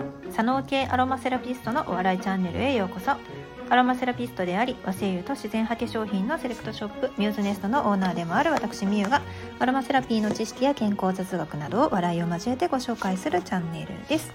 [0.00, 3.12] ん左脳系アロマセラピストのお笑いチャンネルへようこそ。
[3.70, 9.22] アロマセラピストであり和製油と自然派化粧品のセレクトショップミューズネストのオーナーでもある私みゆが
[9.60, 14.32] アロマセラピーの知識や健康雑学などを笑いを交えてご紹介するチャンネルです。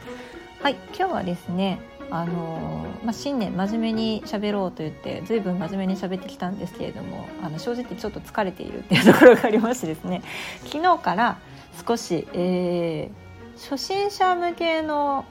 [0.61, 1.79] はい今日はですね
[2.09, 10.21] あのまあ、新年真面目に喋ろうと言って随分真面目に喋ってきたんですけれどもあの正直ちょっと疲れているっていうところがありましてですね。
[10.65, 11.39] 昨日から
[11.85, 15.25] 少し、えー、初心者向けの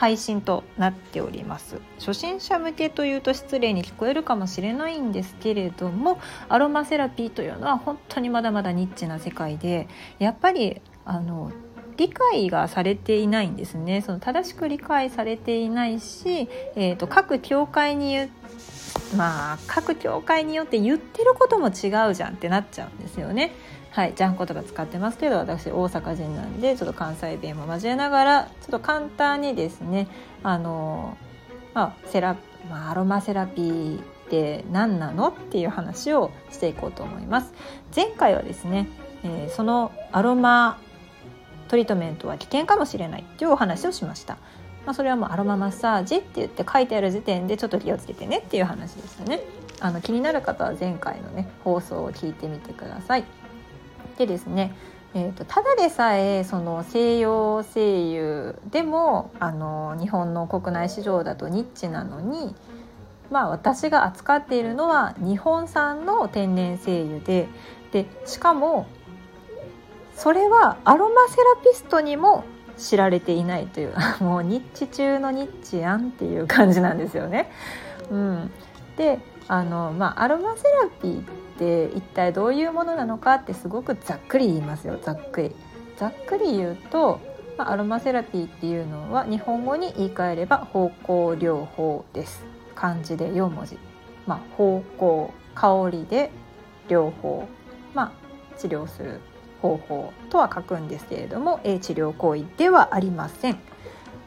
[0.00, 6.18] 配信となっております初心者向けというと失礼に聞こえるかもしれないんですけれども
[6.48, 11.52] アロマセラピーというのは本当にまだまだニッチな世界でやっぱりあの
[11.98, 18.26] 理解がされていないんですねその正しく理解されていないし、えーと、各教会に
[19.18, 23.52] まあ各教会によって言ってることも違うじゃんってなっちゃうんですよね。
[23.90, 30.06] はい、ジャンコとか使ってますけど私大阪人なんでちょっと関西弁も交えながらちょっと簡単にですね
[30.44, 31.18] あの、
[31.74, 32.36] まあ、セラ、
[32.68, 37.52] まあ、アロマセラピーって何なのっていう話をしていこうと思います。
[37.94, 38.86] 前回はですね、
[39.24, 40.78] えー、そのアロマ
[41.66, 44.34] トリートメントは危険かもしれないというお話をしました。
[44.86, 49.40] まあ、それはもうアロママッサージって言って書いてある時点でちょっと気をつけてねっていう話でしたね。
[49.80, 53.24] あの気になる方は前回のね放送を聞いてみてください。
[54.20, 54.74] でですね、
[55.14, 62.54] えーと、ただでさえその西洋精油でもあの日本の国内市場だとニッチなのに、
[63.30, 67.48] まあ、私が扱っているのは日本産の天然精油で
[67.92, 68.86] でしかも
[70.14, 72.44] それはアロマセラピストにも
[72.76, 77.50] 知られていないという もうニッチ中のニッチやんっていう感じなんですよね。
[78.10, 78.50] うん、
[79.00, 81.24] であの、まあ、アロマセラピーっ
[81.58, 84.98] て一体どういうものなのかってすごくざっくり言いますよ。
[85.00, 85.56] ざっくり。
[85.96, 87.18] ざっくり言うと、
[87.56, 92.44] まあ、アロマセラピーっていうのは日本語に言い換えれば方向療法です。
[92.74, 93.78] 漢字で4文字、
[94.26, 96.30] まあ、方向香りで
[96.88, 97.48] 療法、
[97.94, 98.12] ま
[98.54, 99.20] あ、治療する
[99.62, 103.58] 方法とは書くんですけれども、治療行為ではありません。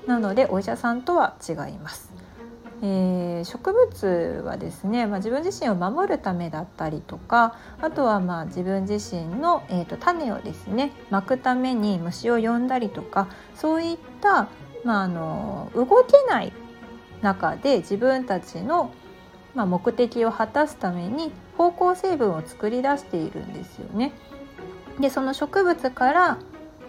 [0.08, 2.13] なのでお医者さんとは違います。
[2.86, 14.50] えー、植物はですね、まあ、自分自身を守るためだったりとかあとはまあ自分自身の、えーと、種をですねまくために虫を呼んだりとかそういった、
[14.84, 16.52] まあ、あの動けない
[17.22, 18.92] 中で自分たちの、
[19.56, 24.12] まあ、目的を果たすために芳香成分を作り出しているんですよね。
[25.00, 26.38] でその植物から、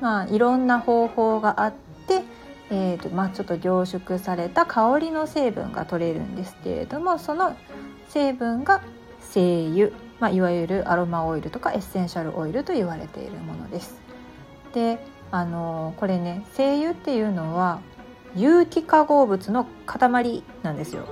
[0.01, 1.73] まあ、いろんな方法があっ
[2.09, 2.23] て
[2.71, 7.55] えーとまあ、ちょっと凝縮された香りの成分が取れるんですけれどもその
[8.09, 8.83] 成分が
[9.21, 14.01] 精油、まあ、いわゆるアロマオイルとかエッセンシャルオイルと言われているものです。
[14.73, 14.99] で
[15.31, 17.81] あのこれね精油っていうのは
[18.35, 21.07] 有機化合物の塊なんですよ。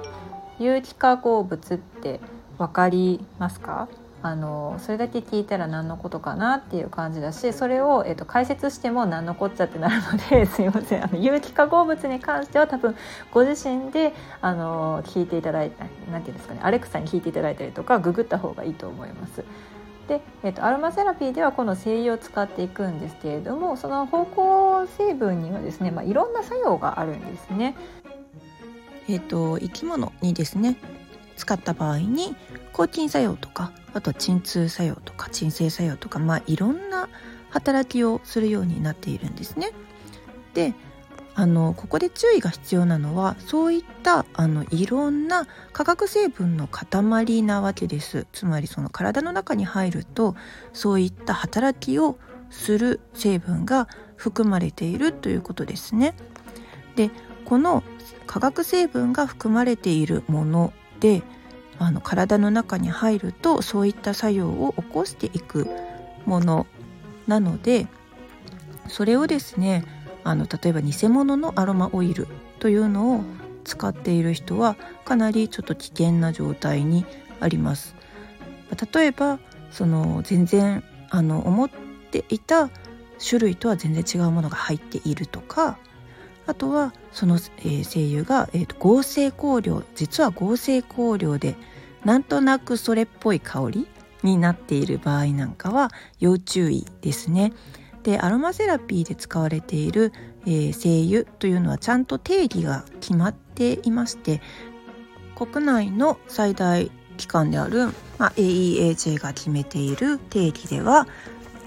[0.58, 2.20] 有機化合物って
[2.58, 3.88] 分かりますか？
[4.22, 12.94] あのそれだけ聞いたら何のことかなっていう感じだしそれを、えーと、解説しても何のこっちゃってなるので すいませんあの有機化合物に関しては多分
[13.32, 19.44] ご自身であの聞いていただいた何て言うんですかねアレクサに聞いていただいたりとかググった方がいいと思います。
[20.08, 27.76] で、えーと、アロマセラピーではこの精油を使っていくんですけれどもその芳香成分にはですね、まあ、いろんな作用があるんですね。
[29.08, 30.76] えーと生き物にですね
[31.36, 32.36] 使った場合に
[32.72, 37.08] 抗菌作用とかあとは鎮痛作用とか鎮静作用とかまあいろんな
[37.50, 39.72] 働きをするようになっているんですね。
[40.54, 40.74] で
[41.34, 50.34] あのここで注意が必要なのはそういったあのいろんな化学成分の塊なわけですつまりその体の中に入ると
[50.74, 52.18] そういった働きを
[52.50, 56.14] する成分が含まれているということですね。
[56.96, 57.10] で
[57.46, 57.82] この
[58.26, 61.22] 化学成分が含まれているもので
[61.82, 65.66] あの体の中に入るとそういった作用を起こしていく
[66.26, 66.66] もの
[67.26, 67.86] なので
[68.88, 69.84] それをですね
[70.24, 73.24] あの例えば偽物のアロマオイルというのを
[73.64, 77.04] 使っている人はかなりちょっと危険な状態に
[77.40, 77.94] あります。
[78.92, 79.38] 例えば
[79.70, 81.70] その全然あの思っ
[82.10, 82.70] ていた
[83.18, 85.78] 種類とは全然違うものが入っているとか
[86.46, 91.54] あとはその、えー、精油が、えーと、合成香料実は合成香料で
[92.04, 93.88] なんとなくそれっぽい香り
[94.22, 95.90] になっている場合なんかは
[96.20, 97.52] 要注意ですね。
[98.02, 100.12] でアロマセラピーで使われている、
[100.44, 104.40] えー、精油というのはちゃんと定義が決まっていまして
[105.36, 107.86] 国内の最大機関である、
[108.18, 111.06] まあ、AEAJ が決めている定義では、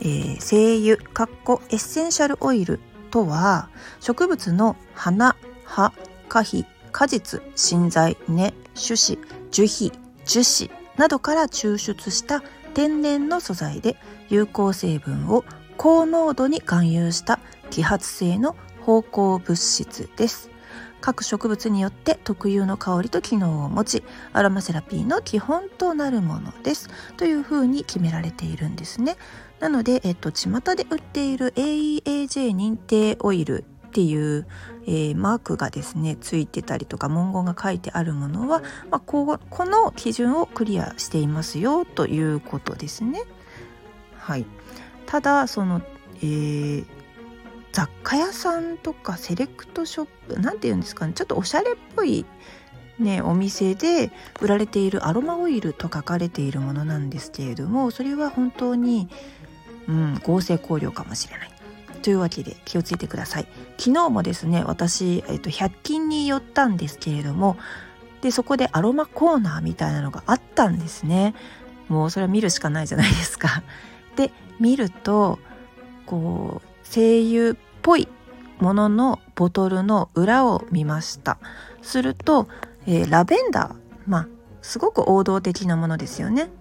[0.02, 2.82] えー、精油かっこエッセンシャルオイル
[3.12, 3.70] とは
[4.02, 5.94] 植物の花葉
[6.28, 9.20] 果皮果実芯材根種子
[9.52, 9.94] 樹皮
[10.26, 12.42] 樹脂などから抽出した
[12.74, 13.96] 天然の素材で
[14.30, 15.46] 有効成分を
[15.78, 17.40] 高濃度に含有した
[17.70, 20.50] 揮発性の芳香物質です。
[21.02, 29.02] 各植物によって特有の香りと機能を持ちアロマセラピーの基本となるものですというふうに決められているんです。
[29.04, 29.16] ね
[29.60, 34.48] なので、えっと、巷で売っている AEAJ 認定オイルっていう、
[34.88, 38.62] えー、マークがですねついてたりとか文言が書いてあるものは、
[38.92, 43.24] まあ、ここの基準をクリアしていますよということですね。
[44.18, 44.46] はい、
[45.06, 45.82] ただその、
[46.18, 46.86] えー、
[47.72, 52.26] 雑貨屋さんとかセレクトショップ何て言うんですかねちょっとおしゃれっぽい
[53.00, 54.10] ね、お店で
[54.40, 59.10] 売られているアロマオイルと書かれているものなんですけれどもそれは本当に、
[59.88, 61.52] うん、合成香料かもしれない
[62.06, 63.48] というわけで気をつけてください。
[63.80, 67.58] 昨日もですね私、えっと、100均に寄ったんですけれども
[68.22, 71.34] でそこでアロマコーナーみたいなのがあったんですね。
[71.88, 73.64] もうそれは見るしかないじゃないですか。
[74.18, 75.40] で見ると
[76.06, 78.08] こう精油っぽい
[78.60, 81.40] もののボトルの裏を見ました。
[81.82, 82.48] すると、
[82.86, 83.76] えー、ラベンダー
[84.06, 84.28] まあ
[84.62, 86.52] すごく王道的なものですよね。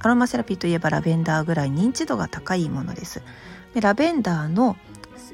[0.00, 3.22] アロマセラピーといえばラベンダーぐらい認知度が高いものです。
[3.74, 4.76] でラベンダーの、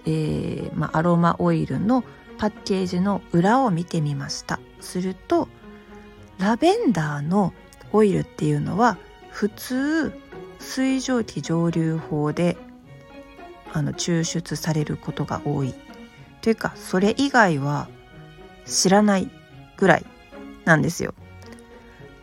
[0.07, 2.05] えー、まあ、アロマオイルの
[2.39, 5.49] パッケージの裏を見てみましたすると
[6.39, 7.53] ラベンダーの
[7.93, 8.97] オイルっていうのは
[9.31, 10.13] 普通
[10.61, 12.57] 水蒸気蒸留法で
[13.73, 15.75] あの抽出されることが多い
[16.41, 17.89] というかそれ以外は
[18.65, 19.31] 知らない
[19.77, 20.07] ぐらい
[20.65, 21.15] なんですよ。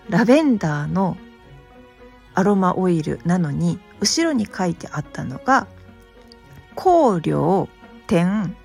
[0.10, 1.18] ラベンダーの
[2.36, 5.68] アロマオイルなのに後ろに書いてあったのが
[6.76, 7.70] 香料
[8.08, 8.56] 点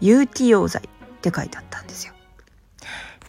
[0.00, 0.88] 有機溶剤っ
[1.20, 2.14] て書いてあったんですよ。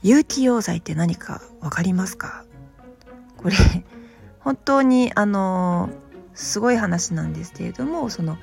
[0.02, 2.46] 有機溶剤って何か分かりますか？
[3.38, 3.56] これ
[4.40, 5.90] 本当にあの
[6.34, 8.38] すごい話なんですけれどもその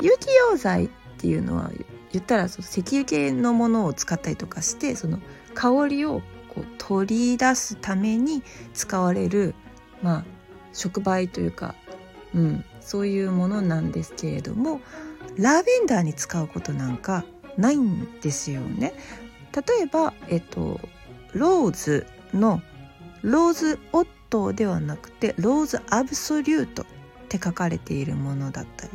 [0.00, 1.70] 有機溶剤っていうのは
[2.12, 5.18] 言ったらその石油系のものを使ったりとかしてその
[5.54, 6.22] 香りを
[6.54, 8.42] こう取り出すために
[8.74, 9.54] 使われる
[10.02, 10.24] まあ
[10.72, 11.74] 触媒というか、
[12.34, 14.80] うん、そういうものなんですけれども
[15.36, 17.24] ラベンダーに使うことなんか
[17.56, 18.94] ないんですよね。
[19.54, 20.80] 例えば、えっと、
[21.34, 22.62] ローズの
[23.22, 26.86] ローズオットではなくてローズアブソリュートっ
[27.28, 28.92] て書かれているものだったり、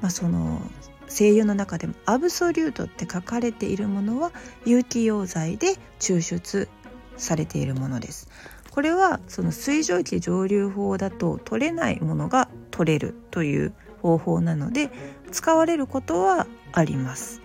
[0.00, 0.60] まあ、その
[1.08, 4.32] 声優の中でもアブソリュートって書かれているものは
[4.64, 6.68] 有機溶剤で抽出
[7.16, 8.28] されているものです。
[8.70, 12.43] これはその水蒸気蒸留法だと取れないものが
[12.74, 13.72] 取れるという
[14.02, 14.90] 方法なので
[15.30, 17.40] 使われることはあります。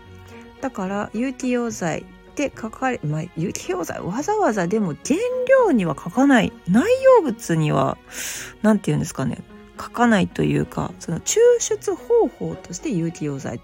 [0.60, 2.04] だから有機溶剤
[2.36, 6.52] で書かれ、まあ、有機溶剤わざわざでも原料には書かない。
[6.68, 8.00] 内容物には
[8.64, 9.44] 何て言うんですかね。
[9.80, 13.62] 書かないというかその抽出方法として有機溶剤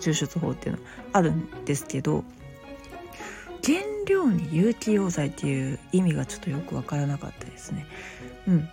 [0.00, 0.82] 抽出法っていうの
[1.12, 2.24] あるんですけど
[3.62, 7.86] 原料に有機溶剤っていう意味がちょっとよく分からなかったですね。
[8.48, 8.68] うん、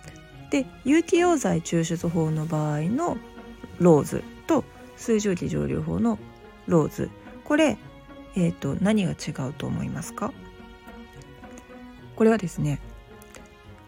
[0.50, 3.16] で有機溶剤抽出法の場合の
[3.78, 4.64] ローズと
[4.96, 6.18] 水蒸気蒸留法の
[6.66, 7.10] ローズ
[7.44, 7.76] これ、
[8.36, 10.32] えーと、何が違うと思いますか？
[12.16, 12.80] これはですね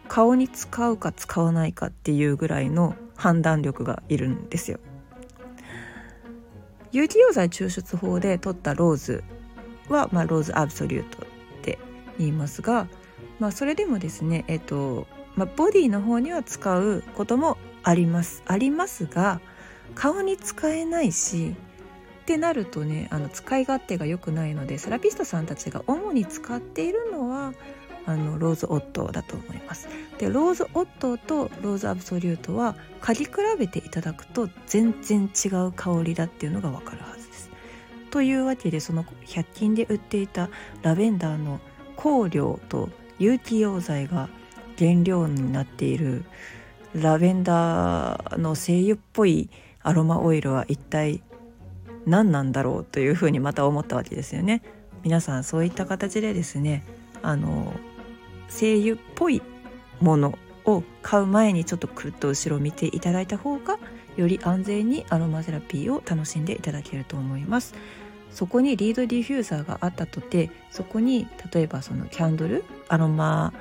[0.09, 4.79] 顔に使うか使わないかっていうぐらいの判断力がいるんですよ。
[6.93, 9.25] 有機溶剤抽出法で取ったローズ
[9.89, 11.27] は、まあ、ローズアブソリュートっ
[11.63, 11.79] て
[12.19, 12.89] 言いますが、
[13.39, 19.41] まあ、それでもですね、えっとまあ、ボディの方には使うこともありますありますが
[19.95, 21.55] 顔に使えないし
[22.23, 27.53] ってなるとねあの使い勝手が良くないのでセラピストさんたちが主に使っているのは
[28.05, 29.89] あのローズオットーだと思います。
[30.19, 37.51] でローズオットーとローズアブソリュートは嗅ぎ比べていただくと全然違う香りだっていうのがわかるはずです。
[38.11, 40.49] というわけでその100均で売っていた
[40.83, 41.61] ラベンダーの
[41.97, 42.89] 香料と
[43.19, 44.29] 有機溶剤が
[44.79, 46.25] 原料になっている
[46.95, 49.51] ラベンダーの精油っぽい
[49.83, 51.23] アロマオイルは一体
[52.07, 54.63] 何なんだろうというふうにまた思ったわけですよね。
[55.03, 56.85] 皆さんそういった形でですね
[57.23, 57.73] あの
[58.49, 59.43] 精油っぽい
[60.01, 63.79] ものを買う前にちょっとくるっと後ろ見ていただいた方が
[64.17, 67.75] より安全にアロマセラピーを楽しんでいただけると思います。
[68.31, 73.55] そこにリードディフューザーがあったとてそこに例えばそのキャンドルアロマ、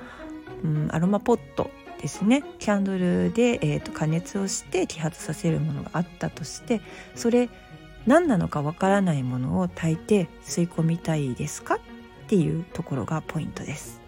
[0.66, 1.70] うん、アロマポット
[2.02, 2.44] ですね。
[2.60, 6.82] キャンドルで、えーと、加熱をして揮発させるものがあったとして
[7.14, 7.50] それ
[8.06, 11.76] 何なのかわからないものを炊いて吸い込みたいですか？
[11.76, 11.80] っ
[12.28, 14.02] ていうところがポイントです。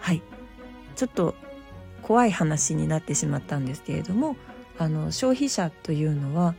[0.00, 0.22] はい。
[0.96, 1.34] ちょっと
[2.02, 4.36] 怖い話になってしまったんですけれども
[4.78, 6.54] あの消費者というのは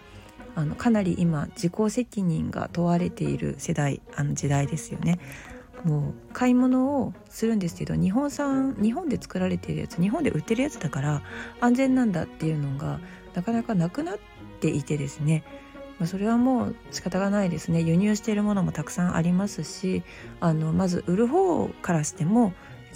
[0.55, 5.19] あのかなり今自己責任が問われている世代あの時代ですよね。
[5.86, 11.22] もう買い物をするんですけど日本産日本で作られてるやつ日本で売ってるやつだから
[11.62, 13.00] 安全なんだっていうのが
[13.36, 14.18] なかなかなくなっ
[14.60, 15.44] ていてですね。
[16.00, 17.82] まあそれはもう仕方がないですね。
[17.82, 20.04] 輸入しているものもたくさんありますし
[20.42, 22.54] あのまず売る方からしても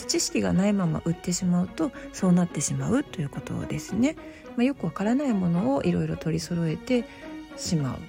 [0.07, 4.15] 知識がないまま売ってしまうとそうなってしまうということですね。
[4.55, 7.05] まあ、よくわからないものをいろいろ取り揃えて
[7.55, 7.99] しまう、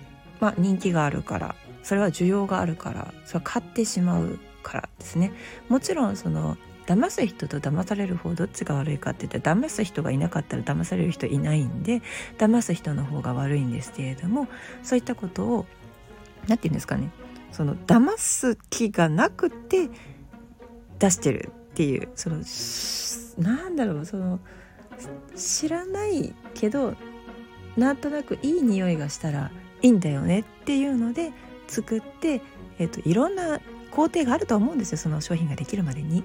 [0.41, 4.39] まあ、人気があるからそれは需要があるからそれは買ってしまう。
[4.63, 5.33] からですね。
[5.69, 12.03] もちろんその騙す人と騙される方どっちが悪いかって言ったら騙す人がいなかったら騙される人いないんで
[12.39, 14.49] 騙す人の方が悪いんですけれども
[14.83, 15.67] そういったことを
[16.49, 17.11] 何て言うんですかね。
[17.53, 19.89] その騙す気がなくて
[20.99, 22.43] 出してるっていうその
[23.39, 24.41] なんだろうその
[25.37, 26.95] 知らないけど
[27.77, 29.51] なんとなくいい匂いがしたら
[29.83, 31.33] いいんだよねっていうので
[31.69, 32.43] 作って、
[32.81, 33.61] えーと、いろんな
[33.91, 36.25] 工程があると思うんですよその商品ができるまでに。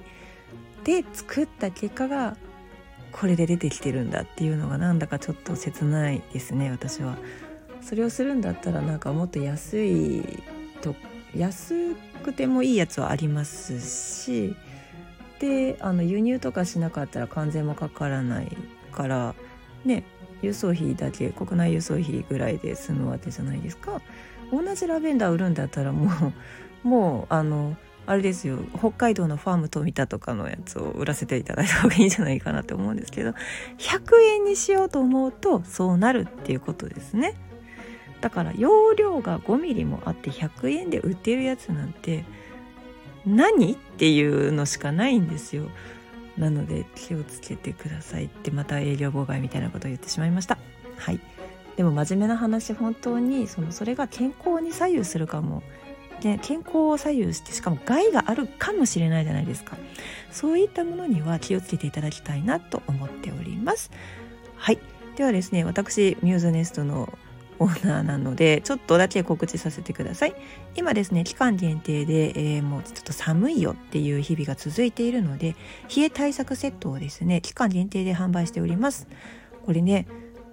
[0.84, 2.36] で作った結果が
[3.12, 7.18] これで出てきてるんだっていうのがなんだかちょっと切ないですね私は。
[7.82, 10.42] それをするんだったらなんかもっと安い
[10.80, 10.94] と
[11.36, 11.94] 安
[12.24, 13.80] くてもいいやつはあります
[14.24, 14.56] し
[15.38, 18.56] であの輸入とかしなかったら関税もかからない
[18.92, 19.34] から
[19.84, 20.04] ね
[20.42, 24.00] 輸送費だけ国内輸送費ぐらいで済むわけじゃないですか
[24.50, 26.10] 同じラベンダー売るんだったらも
[26.84, 27.76] う もうあの
[28.06, 28.58] あれですよ。
[28.78, 33.30] 北海道のファーム富田とかのやつを売らせていただいた方がいいんじゃないかなって思うんですけど
[33.78, 37.34] 100円にしようと思うとそうなるっていうことですね。
[38.20, 42.24] だから容量が5ミリもあって100円で売ってるやつなんて
[43.26, 45.64] 何っていうのしかないんですよ。
[46.38, 50.58] なので気をつけてくださいってまた営業妨害みたいなことを言ってしまいました。
[50.96, 51.20] はい。
[51.76, 55.62] でも真面目な話本当にそのそれが健康に左右するかも。
[56.20, 59.76] で健康を左右してしかも害があるかもしれないじゃないですか。
[60.30, 63.90] そういったものには気をつけていただきたいなと思っております。
[64.56, 64.78] はい。
[65.16, 67.18] ではですね私ミューズネストの
[67.58, 70.34] オーナーなのでちょっとだけ告知させてください。
[70.74, 75.54] 今ですね期間限定で、えー、もうちょっと寒いよっていう日々が続いているので
[75.94, 79.06] 冷え対策セットをですね期間限定で販売しております。
[79.64, 80.06] これね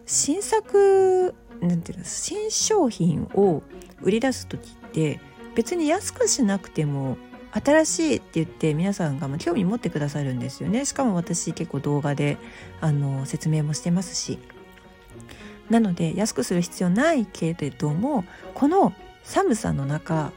[0.05, 3.63] 新作なんていうの新商品を
[4.01, 5.19] 売り出す時って
[5.55, 7.17] 別に安くしなくても
[7.51, 10.85] 新しいって言って皆さんが興味持ってくださるんですよね。
[10.85, 12.37] しかも私結構動画で
[12.81, 14.39] あの説明もしてますし。
[15.69, 18.93] なので安くする必要ないけれどもこの
[19.23, 20.33] 寒さの中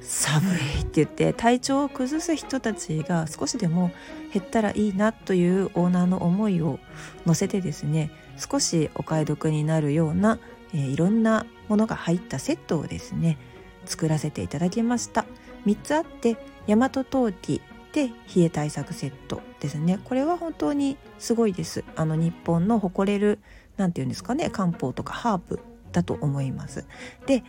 [0.00, 3.90] 寒いって言って体調を崩す人たちが少しでも
[4.32, 6.78] 減ったらいいなというオーナーの思いを
[7.26, 8.10] 乗せてですね
[8.42, 10.38] 少しお買い得になるような、
[10.74, 13.38] えー、いろんなものが入ったセットをですね
[13.84, 15.24] 作らせていただきました。
[15.66, 17.60] 3つあって大和陶器
[17.92, 20.00] で冷え対策セットですね。
[20.04, 21.84] これは本当にすごいです。
[21.94, 23.38] あの日本の誇れる
[23.76, 25.60] 何て言うんですかね漢方とかハーブ
[25.92, 26.86] だと思います。
[27.26, 27.44] で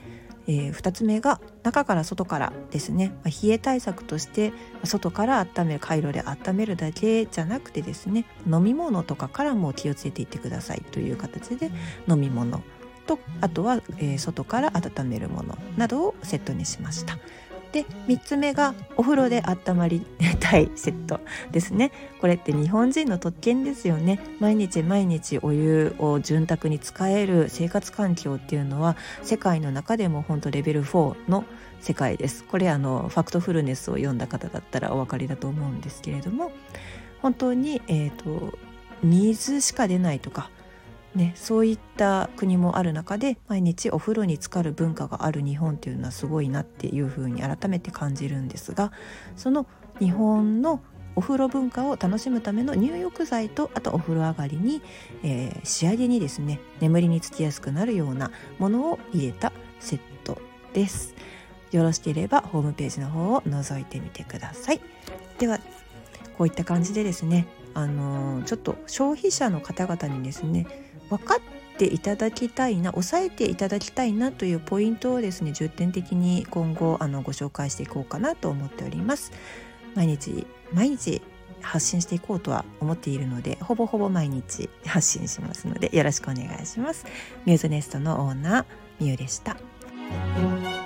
[0.48, 4.52] えー、2つ目が中から外からですね、まあ、冷え対策として
[4.84, 8.26] 外から温める回路で温めるだけじゃなくてですね。
[8.52, 10.82] 飲み物とかからも気をつけていってください。
[10.92, 11.72] という形で
[12.08, 12.62] 飲み物
[13.06, 17.18] とあとは、えー、外から温めるものなどをセットにしました。
[17.74, 20.06] で3つ目がお風呂で温まり
[20.40, 21.20] たいセット
[21.52, 21.92] ですね。
[22.22, 24.20] これって日本人の特権ですよね。
[24.40, 31.44] 毎日毎日お湯を潤沢に使える生活環境っていうのは世界の中でも本当レベル4の
[31.82, 32.44] 世界です。
[32.44, 36.52] これあのファクトフルネスを読んだ方だったらお分かりだと思うんですけれども
[37.22, 38.58] 本当に、えーと
[39.04, 40.50] 水しか出ないとか
[41.16, 48.92] ね、そういった国もある中で毎日お風呂に浸かる文化がある日本っていうのはすごいなっていうふうに改めて感じるんですが
[49.36, 49.68] その
[50.00, 50.82] 日本の
[51.16, 54.82] お風呂文化を楽しむための入浴剤とあとお風呂上がりに、
[55.24, 60.42] えー、仕上げにですね眠りにつきやすくなるようなものを入れたセット
[60.74, 61.14] です。
[61.72, 64.82] よろしければホームページの方を覗いてみてください。
[65.38, 65.60] では
[66.38, 70.68] こういった感じでですねあのー、ちょっと消費者の方々にですね
[71.18, 79.32] 分かっていただきたいな抑えていただきたいなというポイントをですね重点的に今後あのご紹介していこうかなと思っております。
[79.96, 81.22] 毎日毎日
[81.62, 87.06] 発信していこうとは思っているのでほぼほぼ毎日発信しますのでよろしくお願いします。
[87.46, 88.66] ミューズネストのオーナー
[89.00, 89.58] みゆでしたし
[90.74, 90.83] た。